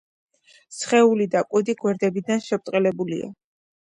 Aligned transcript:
სხეული 0.77 1.27
და 1.35 1.43
კუდი 1.51 1.75
გვერდებიდან 1.83 2.43
შებრტყელებულია. 2.45 3.31